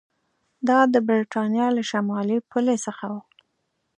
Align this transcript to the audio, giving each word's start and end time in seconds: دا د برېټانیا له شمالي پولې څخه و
دا 0.67 0.79
د 0.93 0.95
برېټانیا 1.07 1.67
له 1.77 1.83
شمالي 1.91 2.37
پولې 2.49 2.75
څخه 2.85 3.05
و 3.11 3.15